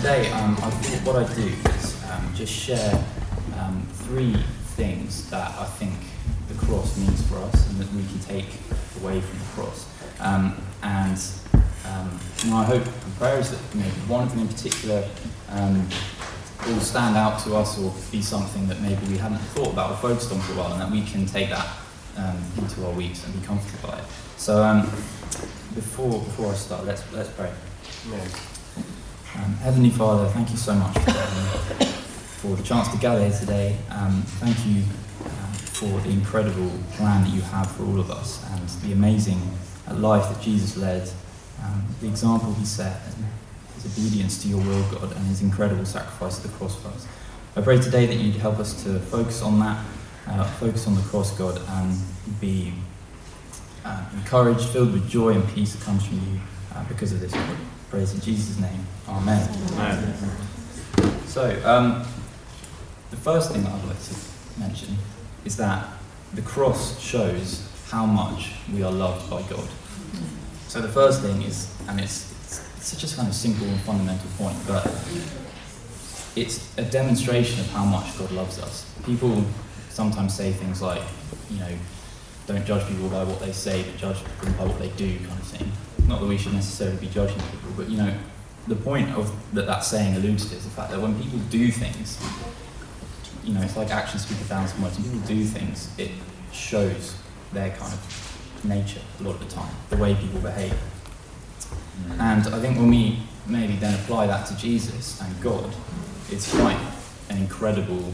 [0.00, 0.70] Today, um, I
[1.04, 3.04] what I'd do is um, just share
[3.58, 4.32] um, three
[4.74, 5.92] things that I think
[6.48, 8.46] the cross means for us and that we can take
[9.02, 9.86] away from the cross.
[10.20, 11.20] Um, and
[11.84, 12.18] um,
[12.48, 15.06] my hope and prayer is that you know, one of them in particular
[15.50, 15.86] um,
[16.66, 19.96] will stand out to us or be something that maybe we haven't thought about or
[19.98, 21.76] focused on for a while, and that we can take that
[22.56, 24.04] into our weeks and be comforted by it.
[24.38, 24.82] So
[25.74, 27.52] before before I start, let's let's pray.
[29.40, 31.86] Um, Heavenly Father, thank you so much for, um,
[32.40, 33.76] for the chance to gather here today.
[33.88, 34.82] Um, thank you
[35.24, 39.40] um, for the incredible plan that you have for all of us and the amazing
[39.88, 41.10] uh, life that Jesus led,
[41.62, 43.24] um, the example he set, and
[43.76, 47.06] his obedience to your will, God, and his incredible sacrifice at the cross for us.
[47.56, 49.82] I pray today that you'd help us to focus on that,
[50.26, 51.98] uh, focus on the cross, God, and
[52.40, 52.74] be
[53.86, 56.40] uh, encouraged, filled with joy and peace that comes from you
[56.74, 57.32] uh, because of this.
[57.32, 57.56] God.
[57.90, 58.86] Praise in Jesus' name.
[59.08, 59.48] Amen.
[59.72, 60.14] Amen.
[61.26, 62.06] So, um,
[63.10, 64.14] the first thing that I'd like to
[64.60, 64.96] mention
[65.44, 65.88] is that
[66.34, 69.68] the cross shows how much we are loved by God.
[70.68, 73.80] So, the first thing is, and it's, it's, it's such a kind of simple and
[73.80, 74.86] fundamental point, but
[76.36, 78.88] it's a demonstration of how much God loves us.
[79.04, 79.44] People
[79.88, 81.02] sometimes say things like,
[81.50, 81.76] you know,
[82.46, 85.30] don't judge people by what they say, but judge them by what they do, kind
[85.40, 85.72] of thing.
[86.10, 88.12] Not that we should necessarily be judging people, but you know,
[88.66, 91.70] the point of that that saying alludes to is the fact that when people do
[91.70, 92.18] things,
[93.44, 94.98] you know, it's like actions speak a thousand words.
[94.98, 96.10] When people do things, it
[96.52, 97.16] shows
[97.52, 100.74] their kind of nature a lot of the time, the way people behave.
[102.18, 105.72] And I think when we maybe then apply that to Jesus and God,
[106.28, 106.80] it's quite
[107.28, 108.12] an incredible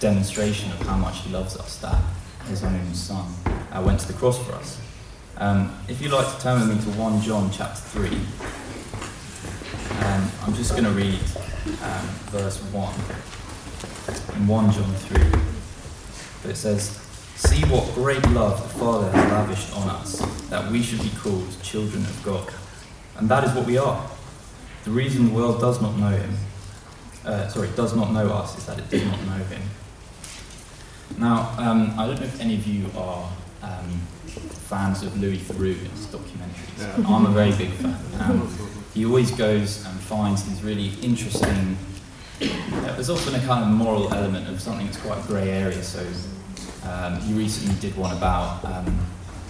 [0.00, 2.02] demonstration of how much He loves us that
[2.46, 3.26] His own Son
[3.70, 4.80] uh, went to the cross for us.
[5.40, 8.08] Um, if you'd like to turn with me to 1 John chapter 3,
[10.04, 11.20] um, I'm just going to read
[11.80, 12.94] um, verse 1
[14.36, 15.40] in 1 John 3.
[16.42, 16.88] But it says,
[17.36, 20.18] See what great love the Father has lavished on us,
[20.50, 22.52] that we should be called children of God.
[23.16, 24.10] And that is what we are.
[24.82, 26.36] The reason the world does not know Him,
[27.24, 29.62] uh, sorry, does not know us, is that it does not know Him.
[31.16, 33.30] Now, um, I don't know if any of you are
[33.62, 34.00] um,
[34.68, 36.78] fans of Louis Theroux's documentaries.
[36.78, 37.08] Yeah.
[37.08, 37.96] I'm a very big fan.
[38.20, 38.48] Um,
[38.94, 41.76] he always goes and finds these really interesting.
[42.38, 45.82] There's often a kind of moral element of something that's quite a grey area.
[45.82, 46.06] So
[46.88, 49.06] um, he recently did one about um,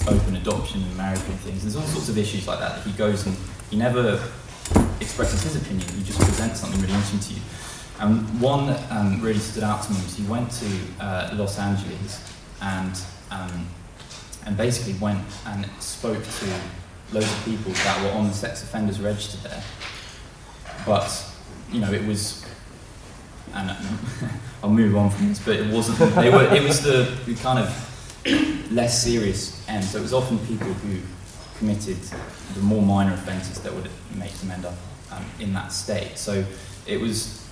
[0.08, 1.62] open adoption and marriage and things.
[1.62, 3.36] There's all sorts of issues like that that he goes and
[3.70, 4.22] he never
[5.00, 5.88] expresses his opinion.
[5.90, 7.40] He just presents something really interesting to you.
[8.00, 10.66] And one that um, really stood out to me was he went to
[11.00, 12.32] uh, Los Angeles
[12.62, 12.98] and
[13.30, 13.66] um,
[14.47, 16.60] and basically went and spoke to
[17.12, 19.62] loads of people that were on the sex offenders register there.
[20.87, 21.25] But
[21.72, 22.44] you know, it was,
[23.54, 23.71] and
[24.62, 26.15] I'll move on from this, but it wasn't.
[26.15, 26.44] They were.
[26.54, 29.84] It was the, the kind of less serious end.
[29.84, 31.00] So it was often people who
[31.59, 31.99] committed
[32.55, 34.75] the more minor offences that would make them end up
[35.10, 36.16] um, in that state.
[36.16, 36.44] So
[36.87, 37.47] it was,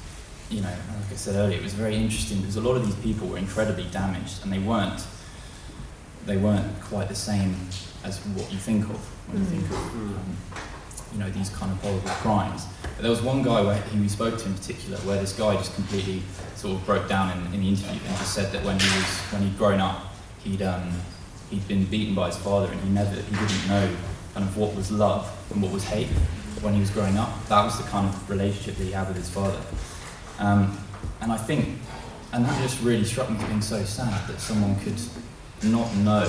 [0.48, 2.94] you know, like I said earlier, it was very interesting because a lot of these
[2.96, 5.04] people were incredibly damaged, and they weren't.
[6.26, 7.54] They weren't quite the same
[8.04, 8.98] as what you think of
[9.30, 10.36] when you think of, um,
[11.12, 12.64] you know, these kind of horrible crimes.
[12.82, 15.54] But there was one guy where he we spoke to in particular, where this guy
[15.54, 16.22] just completely
[16.56, 19.18] sort of broke down in, in the interview and just said that when he was
[19.32, 20.90] when he'd grown up, he'd um,
[21.50, 23.96] he'd been beaten by his father, and he never he didn't know
[24.34, 26.08] kind of what was love and what was hate
[26.60, 27.30] when he was growing up.
[27.48, 29.60] That was the kind of relationship that he had with his father.
[30.38, 30.78] Um,
[31.20, 31.78] and I think,
[32.32, 34.98] and that just really struck me as being so sad that someone could
[35.62, 36.26] not know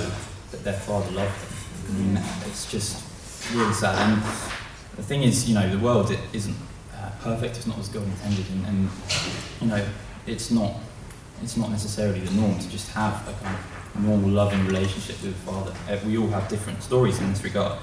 [0.50, 1.40] that their father loved
[1.88, 2.14] them.
[2.14, 3.02] Mean, it's just
[3.54, 3.96] really sad.
[3.96, 4.22] And
[4.96, 6.56] the thing is, you know, the world it isn't
[6.94, 7.56] uh, perfect.
[7.56, 8.90] It's not as God intended, and, and
[9.60, 9.86] you know,
[10.26, 10.74] it's not
[11.42, 15.32] it's not necessarily the norm to just have a kind of normal, loving relationship with
[15.32, 15.72] the Father.
[15.88, 17.78] Uh, We all have different stories in this regard.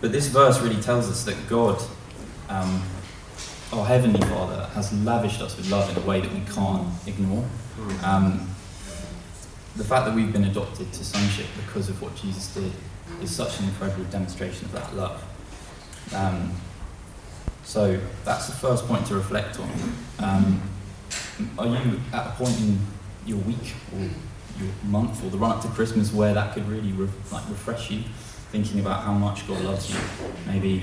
[0.00, 1.82] But this verse really tells us that God,
[2.48, 2.82] um,
[3.72, 7.44] our Heavenly Father, has lavished us with love in a way that we can't ignore.
[8.04, 8.48] Um,
[9.76, 12.72] the fact that we've been adopted to sonship because of what Jesus did
[13.22, 15.22] is such an incredible demonstration of that love.
[16.14, 16.52] Um,
[17.64, 19.70] so that's the first point to reflect on.
[20.18, 20.62] Um,
[21.58, 22.78] are you at a point in
[23.26, 26.92] your week or your month or the run up to Christmas where that could really
[26.92, 28.02] re- like refresh you,
[28.50, 29.98] thinking about how much God loves you?
[30.46, 30.82] Maybe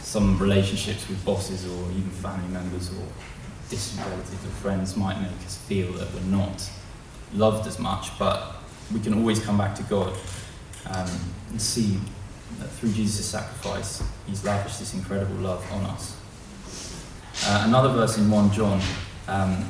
[0.00, 3.06] some relationships with bosses or even family members or
[3.68, 6.68] distant relatives or friends might make us feel that we're not
[7.34, 8.56] loved as much, but
[8.92, 10.12] we can always come back to God
[10.86, 11.10] um,
[11.50, 11.98] and see
[12.58, 16.16] that through Jesus' sacrifice, He's lavished this incredible love on us.
[17.44, 18.80] Uh, another verse in 1 John,
[19.28, 19.68] um,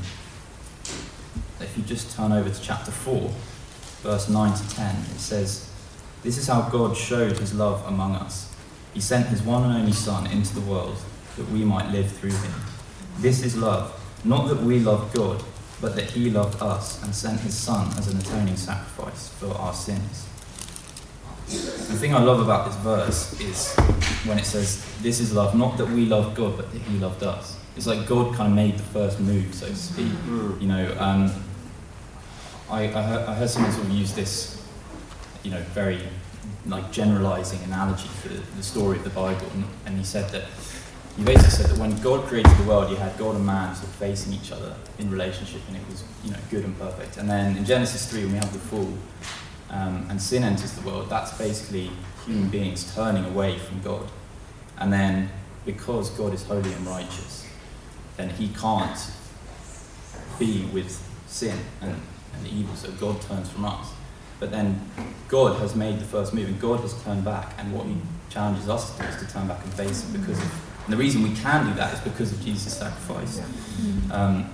[1.60, 3.30] if you just turn over to chapter 4,
[4.02, 5.70] verse 9 to 10, it says,
[6.22, 8.54] This is how God showed his love among us.
[8.94, 10.96] He sent his one and only Son into the world
[11.36, 12.52] that we might live through him.
[13.18, 13.92] This is love,
[14.24, 15.42] not that we loved God,
[15.80, 19.74] but that he loved us and sent his Son as an atoning sacrifice for our
[19.74, 20.26] sins.
[21.46, 23.74] The thing I love about this verse is
[24.26, 27.22] when it says, This is love, not that we loved God, but that he loved
[27.22, 27.58] us.
[27.76, 30.06] It's like God kind of made the first move, so to speak.
[30.06, 30.60] Mm.
[30.60, 31.32] You know, um,
[32.68, 34.66] I, I, heard, I heard someone sort of use this,
[35.42, 36.00] you know, very
[36.66, 40.44] like generalizing analogy for the, the story of the Bible, and, and he said that
[41.16, 43.88] he basically said that when God created the world, you had God and man sort
[43.88, 47.16] of facing each other in relationship, and it was you know good and perfect.
[47.16, 48.92] And then in Genesis three, when we have the fall,
[49.70, 51.90] um, and sin enters the world, that's basically
[52.26, 54.08] human beings turning away from God.
[54.78, 55.30] And then
[55.64, 57.46] because God is holy and righteous,
[58.16, 58.98] then he can't
[60.38, 62.00] be with sin and,
[62.34, 63.92] and evil, so God turns from us.
[64.38, 64.80] But then
[65.28, 67.96] God has made the first move, and God has turned back, and what He
[68.28, 70.96] challenges us to do is to turn back and face Him because of, and the
[70.96, 73.42] reason we can do that is because of Jesus' sacrifice.
[74.12, 74.48] Um,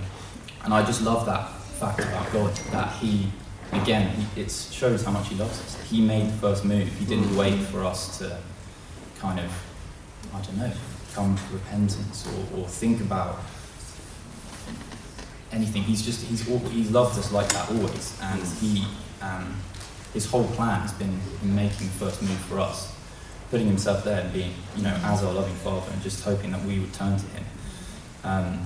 [0.65, 3.29] and I just love that fact about God that He,
[3.73, 5.91] again, he, it shows how much He loves us.
[5.91, 6.89] He made the first move.
[6.99, 8.39] He didn't wait for us to
[9.19, 9.53] kind of,
[10.33, 10.73] I don't know,
[11.13, 13.39] come to repentance or, or think about
[15.53, 15.83] anything.
[15.83, 18.87] He's just he's he's loved us like that always, and he
[19.21, 19.55] um,
[20.15, 22.95] his whole plan has been making the first move for us,
[23.53, 26.65] putting himself there and being you know as our loving father, and just hoping that
[26.65, 27.45] we would turn to him.
[28.25, 28.63] Um,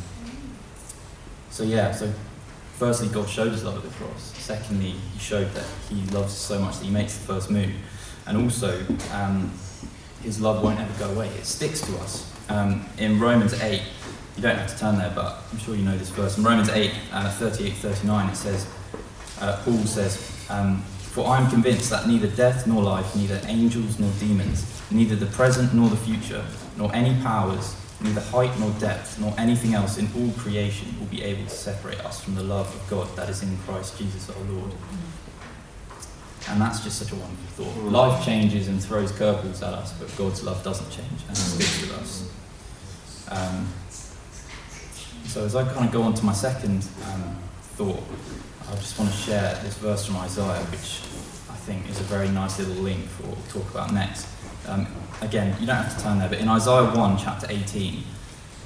[1.51, 2.11] so yeah, so
[2.75, 4.33] firstly, God showed his love at the cross.
[4.39, 7.73] Secondly, he showed that he loves so much that he makes the first move,
[8.27, 8.81] and also
[9.13, 9.53] um,
[10.23, 11.29] his love won't ever go away.
[11.31, 12.33] It sticks to us.
[12.49, 13.83] Um, in Romans eight.
[14.37, 16.37] You don't have to turn there, but I'm sure you know this verse.
[16.37, 18.69] In Romans 8, uh, 38 39, it says,
[19.41, 20.85] uh, Paul says, um,
[21.17, 25.25] For I am convinced that neither death nor life, neither angels nor demons, neither the
[25.25, 26.45] present nor the future,
[26.77, 31.23] nor any powers, neither height nor depth, nor anything else in all creation will be
[31.23, 34.43] able to separate us from the love of God that is in Christ Jesus our
[34.43, 34.73] Lord.
[36.51, 37.83] And that's just such a wonderful thought.
[37.83, 37.93] Mm.
[37.93, 41.93] Life changes and throws curveballs at us, but God's love doesn't change and sticks with
[41.99, 42.31] us.
[43.31, 43.67] Um,
[45.25, 48.03] so as I kind of go on to my second um, thought,
[48.69, 51.01] I just want to share this verse from Isaiah, which
[51.49, 54.27] I think is a very nice little link for what we'll talk about next.
[54.67, 54.87] Um,
[55.21, 58.03] again, you don't have to turn there, but in Isaiah 1, chapter 18,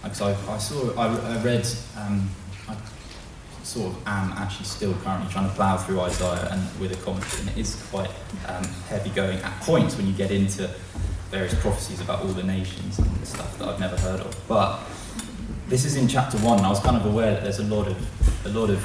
[0.02, 1.69] because I, I saw, I, I read,
[1.99, 2.31] um,
[2.67, 2.76] I
[3.62, 7.43] sort of am actually still currently trying to plough through Isaiah and with a commentary,
[7.43, 8.11] and it is quite
[8.49, 10.69] um, heavy going at points when you get into
[11.31, 14.35] various prophecies about all the nations and stuff that I've never heard of.
[14.49, 14.81] But
[15.69, 17.87] this is in chapter one, and I was kind of aware that there's a lot
[17.87, 18.82] of, a lot of,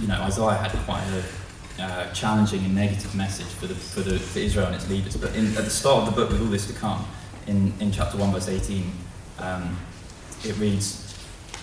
[0.00, 4.18] you know, Isaiah had quite a uh, challenging and negative message for the for the
[4.18, 5.16] for Israel and its leaders.
[5.16, 7.06] But in, at the start of the book, with all this to come,
[7.46, 8.90] in in chapter one, verse 18,
[9.38, 9.76] um,
[10.44, 11.16] it reads,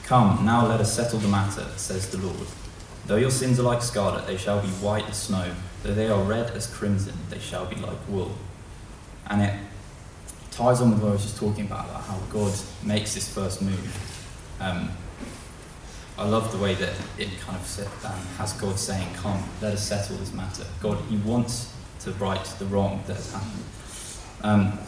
[0.03, 2.47] "Come now, let us settle the matter," says the Lord.
[3.07, 5.53] Though your sins are like scarlet, they shall be white as snow.
[5.83, 8.31] Though they are red as crimson, they shall be like wool.
[9.27, 9.53] And it
[10.49, 13.61] ties on with what I was just talking about, about how God makes this first
[13.61, 14.55] move.
[14.59, 14.89] Um,
[16.17, 19.83] I love the way that it kind of um, has God saying, "Come, let us
[19.83, 23.63] settle this matter." God, He wants to right the wrong that has happened.
[24.43, 24.79] Um,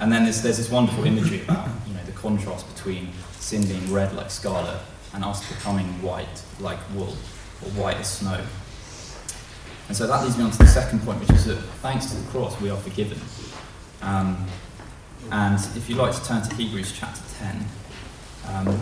[0.00, 3.92] and then there's, there's this wonderful imagery about you know the contrast between sin being
[3.92, 4.80] red like scarlet
[5.14, 7.16] and us becoming white like wool
[7.62, 8.40] or white as snow.
[9.88, 12.16] And so that leads me on to the second point, which is that thanks to
[12.16, 13.18] the cross we are forgiven.
[14.02, 14.46] Um,
[15.30, 17.66] and if you'd like to turn to Hebrews chapter 10,
[18.48, 18.80] um,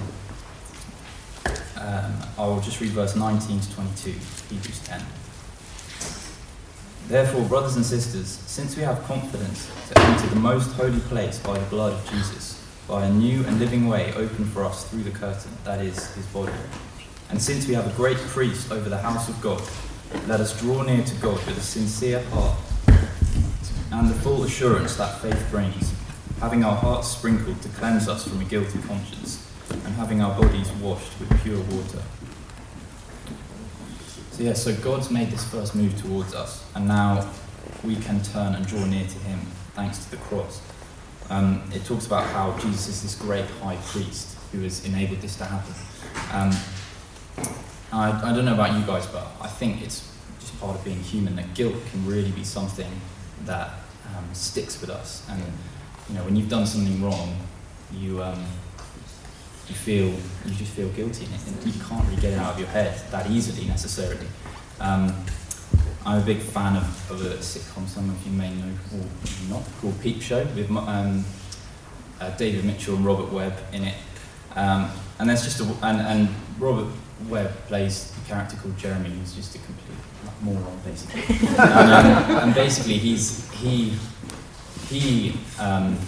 [1.84, 4.10] um, I will just read verse 19 to 22,
[4.48, 5.02] Hebrews 10.
[7.08, 11.58] Therefore, brothers and sisters, since we have confidence to enter the most holy place by
[11.58, 15.10] the blood of Jesus, by a new and living way opened for us through the
[15.10, 16.52] curtain, that is, his body,
[17.28, 19.62] and since we have a great priest over the house of God,
[20.26, 22.58] let us draw near to God with a sincere heart
[23.90, 25.92] and the full assurance that faith brings,
[26.40, 29.43] having our hearts sprinkled to cleanse us from a guilty conscience,
[29.84, 32.02] and having our bodies washed with pure water.
[34.30, 37.30] So, yeah, so God's made this first move towards us, and now
[37.84, 39.40] we can turn and draw near to Him
[39.74, 40.60] thanks to the cross.
[41.30, 45.36] Um, it talks about how Jesus is this great high priest who has enabled this
[45.36, 45.74] to happen.
[46.32, 46.50] Um,
[47.92, 51.00] I, I don't know about you guys, but I think it's just part of being
[51.00, 52.90] human that guilt can really be something
[53.44, 53.70] that
[54.14, 55.26] um, sticks with us.
[55.30, 55.42] And
[56.08, 57.36] you know, when you've done something wrong,
[57.92, 58.44] you um,
[59.68, 62.68] you feel you just feel guilty, and you can't really get it out of your
[62.68, 64.26] head that easily necessarily.
[64.80, 65.14] Um,
[66.06, 69.04] I'm a big fan of, of a sitcom some of you may know or
[69.48, 71.24] not called Peep Show with um,
[72.20, 73.94] uh, David Mitchell and Robert Webb in it.
[74.54, 76.28] Um, and there's just a, and, and
[76.58, 76.92] Robert
[77.28, 79.98] Webb plays a character called Jeremy, who's just a complete
[80.42, 81.22] moron basically.
[81.48, 83.94] and, um, and basically he's he
[84.88, 85.98] he um,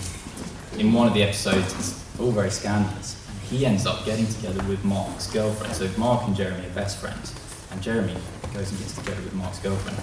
[0.78, 3.15] in one of the episodes it's all very scandalous.
[3.50, 5.74] He ends up getting together with Mark's girlfriend.
[5.74, 7.34] So Mark and Jeremy are best friends,
[7.70, 8.16] and Jeremy
[8.52, 9.98] goes and gets together with Mark's girlfriend.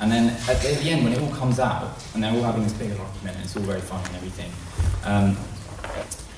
[0.00, 2.72] And then at the, end, when it all comes out, and they're all having this
[2.72, 4.50] big argument, and it's all very funny and everything,
[5.04, 5.36] um,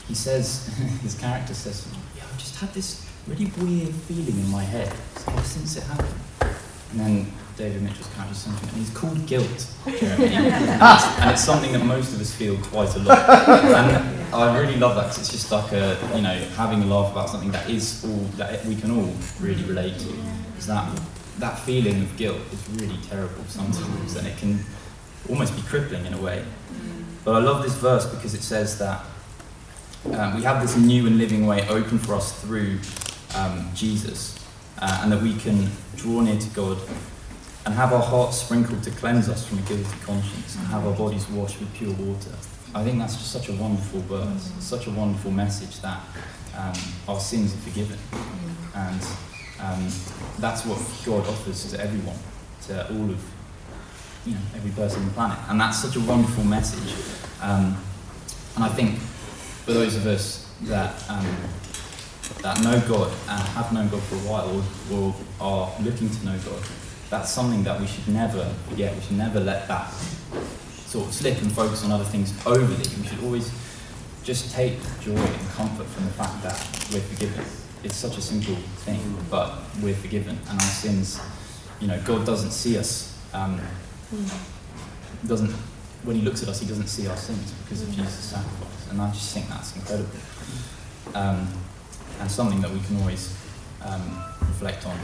[0.09, 0.67] he says,
[1.03, 4.93] his character says, yeah, I've just had this really weird feeling in my head
[5.29, 6.15] ever since it happened.
[6.91, 10.35] And then David Mitchell's character says something, and he's called guilt, Jeremy.
[10.35, 13.49] and, it's, and it's something that most of us feel quite a lot.
[13.49, 17.13] And I really love that because it's just like a, you know, having a laugh
[17.13, 20.09] about something that is all, that we can all really relate to.
[20.57, 21.01] Is that
[21.39, 24.61] that feeling of guilt is really terrible sometimes, and it can
[25.29, 26.45] almost be crippling in a way.
[27.25, 29.05] But I love this verse because it says that
[30.15, 32.79] um, we have this new and living way open for us through
[33.37, 34.39] um, Jesus,
[34.79, 36.79] uh, and that we can draw near to God
[37.65, 40.95] and have our hearts sprinkled to cleanse us from a guilty conscience and have our
[40.95, 42.33] bodies washed with pure water.
[42.75, 46.01] I think that's just such a wonderful verse, such a wonderful message that
[46.57, 46.73] um,
[47.07, 47.99] our sins are forgiven.
[48.75, 49.07] And
[49.61, 49.89] um,
[50.39, 52.17] that's what God offers to everyone,
[52.69, 53.23] to all of,
[54.25, 55.39] you know, every person on the planet.
[55.49, 56.95] And that's such a wonderful message.
[57.43, 57.77] Um,
[58.57, 61.27] and I think for those of us that um,
[62.41, 66.25] that know God and have known God for a while or, or are looking to
[66.25, 66.63] know God,
[67.11, 68.95] that's something that we should never forget.
[68.95, 69.93] We should never let that
[70.93, 72.87] sort of slip and focus on other things overly.
[73.01, 73.51] We should always
[74.23, 76.57] just take joy and comfort from the fact that
[76.93, 77.45] we're forgiven
[77.85, 81.21] it's such a simple thing, but we're forgiven, and our sins,
[81.81, 83.19] you know, God doesn't see us.
[83.33, 83.61] Um,
[85.27, 85.51] doesn't
[86.05, 89.01] when He looks at us, He doesn't see our sins because of Jesus' sacrifice, and
[89.01, 90.11] I just think that's incredible,
[91.15, 91.49] um,
[92.21, 93.37] and something that we can always
[93.85, 94.97] um, reflect on.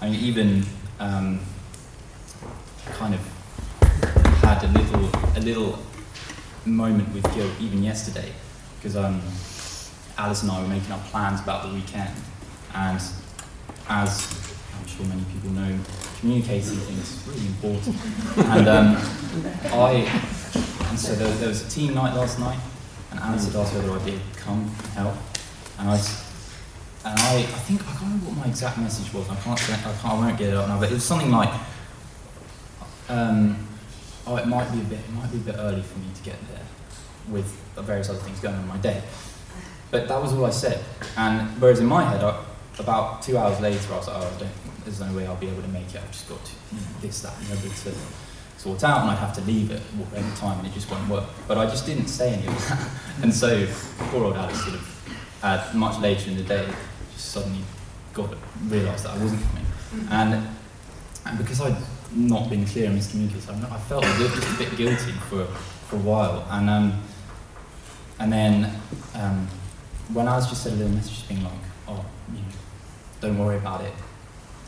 [0.00, 0.64] I mean, even
[1.00, 1.40] um,
[2.92, 3.20] kind of
[4.54, 5.78] had a little a little
[6.64, 8.32] moment with guilt even yesterday
[8.76, 9.20] because um
[10.18, 12.10] Alice and I were making our plans about the weekend,
[12.74, 13.00] and
[13.88, 15.78] as I'm sure many people know,
[16.18, 17.96] communicating things is really important.
[18.36, 18.96] and um,
[19.72, 20.10] I,
[20.90, 22.58] and so there, there, was a team night last night,
[23.12, 25.14] and Alice had asked whether I did come help,
[25.78, 25.94] and I,
[27.04, 29.30] and I, I think I can't remember what my exact message was.
[29.30, 31.54] I can't, I can't, I won't get it up now, but it was something like,
[33.08, 33.67] um,
[34.28, 36.22] oh, it might be a bit, it might be a bit early for me to
[36.22, 36.66] get there,
[37.28, 39.02] with various other things going on in my day.
[39.90, 40.84] But that was all I said.
[41.16, 42.44] And whereas in my head, I,
[42.78, 45.48] about two hours later, I was like, oh, I don't, there's no way I'll be
[45.48, 45.96] able to make it.
[45.96, 47.94] I've just got to, you know, this, that, and the other to
[48.58, 49.82] sort out, and I'd have to leave it
[50.14, 51.24] any time, and it just won't work.
[51.46, 52.88] But I just didn't say any of that.
[53.22, 53.66] and so
[54.10, 56.68] poor old Alice sort of, uh, much later in the day,
[57.14, 57.62] just suddenly
[58.12, 58.34] got
[58.66, 59.66] realised that I wasn't coming.
[60.10, 60.48] And,
[61.24, 61.76] and because I'd
[62.12, 65.96] not been clear and miscommunicated, I, I felt a, just a bit guilty for, for
[65.96, 66.46] a while.
[66.50, 67.02] And, um,
[68.18, 68.80] and then
[69.14, 69.46] um,
[70.12, 71.52] when I was just said a little message being like,
[71.86, 72.48] oh, you know,
[73.20, 73.92] don't worry about it,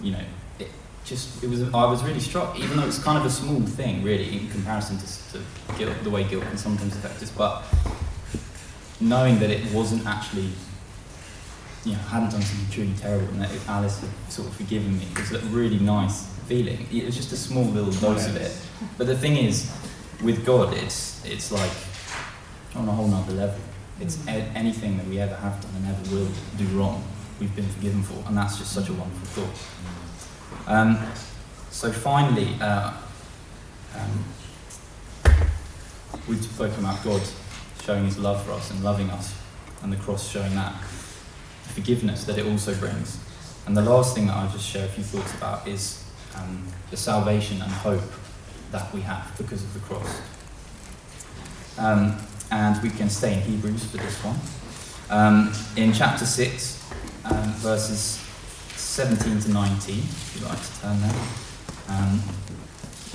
[0.00, 0.24] you know,
[0.58, 0.68] it
[1.04, 4.02] just, it was, I was really struck, even though it's kind of a small thing,
[4.02, 7.64] really, in comparison to, to guilt, the way guilt can sometimes affect us, but
[9.00, 10.50] knowing that it wasn't actually,
[11.84, 14.98] you know, I hadn't done something truly terrible and that Alice had sort of forgiven
[14.98, 16.80] me, it was really nice feeling.
[16.92, 18.52] It was just a small little dose of it.
[18.98, 19.70] But the thing is,
[20.22, 21.72] with God, it's, it's like
[22.74, 23.60] on a whole nother level
[24.00, 27.04] it's anything that we ever have done and ever will do wrong,
[27.38, 30.72] we've been forgiven for, and that's just such a wonderful thought.
[30.72, 30.98] Um,
[31.70, 32.92] so finally, uh,
[33.94, 34.24] um,
[36.26, 37.22] we've spoken about God
[37.82, 39.34] showing His love for us and loving us,
[39.82, 40.72] and the cross showing that
[41.74, 43.18] forgiveness that it also brings.
[43.66, 45.99] And the last thing that I'll just share a few thoughts about is
[46.36, 48.02] um, the salvation and hope
[48.72, 50.20] that we have because of the cross.
[51.78, 52.16] Um,
[52.50, 54.36] and we can stay in Hebrews for this one.
[55.10, 56.90] Um, in chapter 6,
[57.24, 58.24] um, verses
[58.76, 61.14] 17 to 19, if you'd like to turn there,
[61.88, 62.22] um,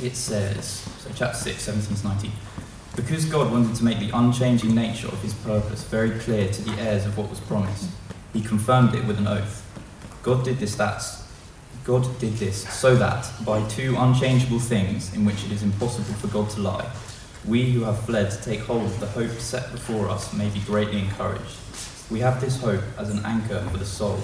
[0.01, 2.31] it says, so chapter 6, 17 to 19,
[2.95, 6.81] because God wanted to make the unchanging nature of his purpose very clear to the
[6.81, 7.89] heirs of what was promised,
[8.33, 9.61] he confirmed it with an oath.
[10.23, 11.24] God did this that's
[11.85, 16.27] God did this so that by two unchangeable things in which it is impossible for
[16.27, 16.91] God to lie,
[17.45, 20.59] we who have fled to take hold of the hope set before us may be
[20.61, 21.57] greatly encouraged.
[22.09, 24.17] We have this hope as an anchor for the soul,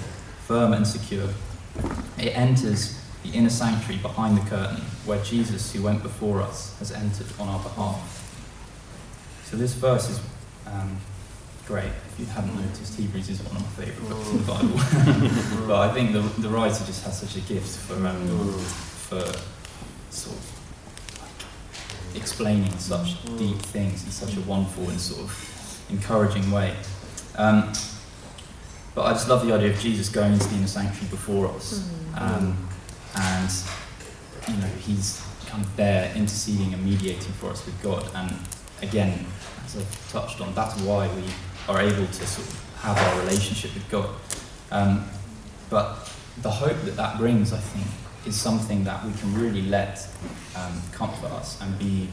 [0.46, 1.28] firm and secure.
[2.18, 6.90] It enters the inner sanctuary behind the curtain, where Jesus, who went before us, has
[6.90, 8.18] entered on our behalf.
[9.44, 10.20] So this verse is
[10.66, 10.96] um,
[11.66, 11.84] great.
[11.84, 15.66] If you haven't noticed, Hebrews is one of my favourite books in the Bible.
[15.66, 19.20] but I think the, the writer just has such a gift for, um, for
[20.10, 20.52] sort of
[22.14, 26.74] explaining such deep things in such a wonderful and sort of encouraging way.
[27.36, 27.72] Um,
[28.94, 31.88] but I just love the idea of Jesus going into the inner sanctuary before us.
[32.16, 32.68] Um,
[33.16, 33.50] and,
[34.48, 38.04] you know, he's kind of there interceding and mediating for us with God.
[38.14, 38.36] And
[38.82, 39.24] again,
[39.64, 41.22] as I've touched on, that's why we
[41.68, 44.10] are able to sort of have our relationship with God.
[44.70, 45.08] Um,
[45.70, 46.10] but
[46.42, 47.86] the hope that that brings, I think,
[48.26, 50.06] is something that we can really let
[50.56, 52.08] um, comfort us and be,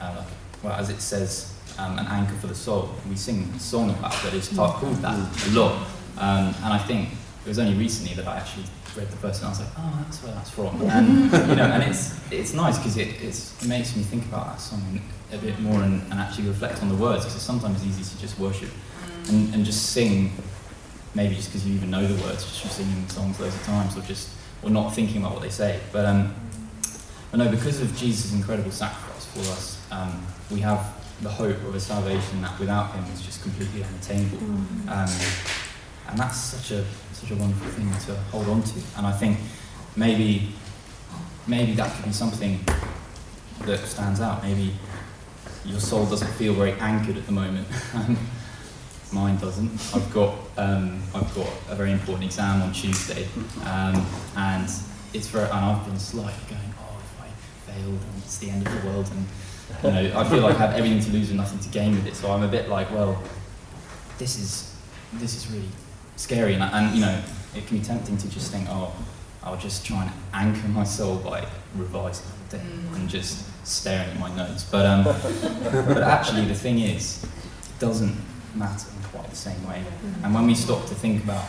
[0.00, 0.26] uh, like,
[0.62, 2.94] well, as it says, um, an anchor for the soul.
[3.08, 4.34] We sing a song about that.
[4.34, 5.86] It's called that a lot.
[6.18, 7.10] Um, and I think
[7.44, 8.64] it was only recently that I actually
[8.96, 10.80] read the verse and I was like, oh, that's where that's from.
[10.90, 14.60] And you know, and it's it's nice because it it makes me think about that
[14.60, 15.00] song
[15.32, 18.20] a bit more and, and actually reflect on the words because sometimes it's easy to
[18.20, 18.70] just worship
[19.28, 20.32] and, and just sing.
[21.14, 23.96] Maybe just because you even know the words, just from singing songs loads of times,
[23.96, 24.30] or just
[24.62, 25.78] or not thinking about what they say.
[25.92, 26.34] But um,
[27.30, 31.74] but no, because of Jesus' incredible sacrifice for us, um, we have the hope of
[31.74, 34.38] a salvation that without Him is just completely unattainable.
[34.88, 35.10] Um,
[36.08, 38.80] and that's such a such a wonderful thing to hold on to.
[38.96, 39.38] And I think
[39.96, 40.50] maybe
[41.46, 42.60] maybe that could be something
[43.66, 44.42] that stands out.
[44.42, 44.74] Maybe
[45.64, 47.66] your soul doesn't feel very anchored at the moment.
[49.12, 49.70] Mine doesn't.
[49.94, 53.28] I've got um, I've got a very important exam on Tuesday,
[53.64, 54.04] um,
[54.36, 54.68] and
[55.12, 58.66] it's very and I've been slightly going, oh, if I failed, and it's the end
[58.66, 59.26] of the world, and
[59.84, 62.06] you know, I feel like I have everything to lose and nothing to gain with
[62.06, 62.16] it.
[62.16, 63.22] So I'm a bit like, well,
[64.18, 64.74] this is
[65.14, 65.68] this is really
[66.16, 67.22] scary, and, and you know,
[67.54, 68.94] it can be tempting to just think, oh,
[69.42, 72.96] I'll just try and anchor my soul by revising mm.
[72.96, 74.64] and just staring at my notes.
[74.64, 78.16] But um, but actually, the thing is, it doesn't
[78.56, 79.82] matter in quite the same way.
[80.22, 81.46] And when we stop to think about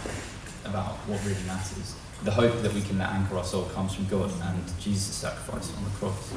[0.66, 4.08] about what really matters, the hope that we can let anchor our soul comes from
[4.08, 6.34] God and Jesus' sacrifice on the cross.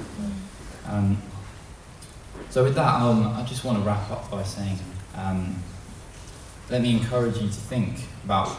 [0.87, 1.23] Um,
[2.51, 4.79] so with that, um, I just want to wrap up by saying,
[5.15, 5.57] um,
[6.71, 8.55] let me encourage you to think about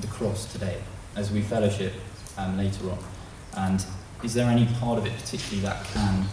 [0.00, 0.82] the cross today
[1.14, 1.92] as we fellowship
[2.36, 2.98] um, later on.
[3.56, 3.84] And
[4.22, 6.26] is there any part of it particularly that can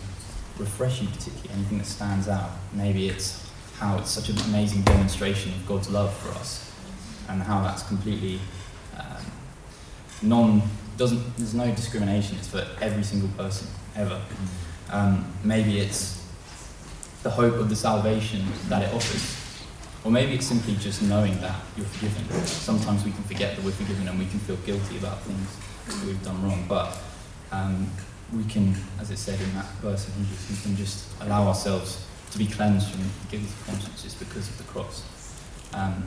[0.57, 2.51] refresh you particularly, anything that stands out?
[2.73, 3.42] Maybe it's
[3.77, 6.71] how it's such an amazing demonstration of God's love for us
[7.29, 8.39] and how that's completely
[8.97, 9.25] um,
[10.21, 10.61] non,
[10.97, 14.21] doesn't, there's no discrimination, it's for every single person ever.
[14.91, 16.23] Um, maybe it's
[17.23, 19.39] the hope of the salvation that it offers.
[20.03, 22.45] Or maybe it's simply just knowing that you're forgiven.
[22.45, 25.57] Sometimes we can forget that we're forgiven and we can feel guilty about things
[25.87, 26.65] that we've done wrong.
[26.67, 26.97] But
[27.51, 27.89] um,
[28.35, 30.09] we can, as it said in that verse
[30.49, 35.03] we can just allow ourselves to be cleansed from guilty consciences because of the cross.
[35.71, 36.03] Um,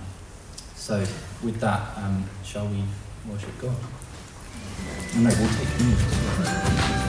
[0.75, 0.99] so,
[1.43, 2.83] with that, um, shall we
[3.31, 3.77] worship God?
[5.17, 5.49] No, we'll
[6.99, 7.06] take.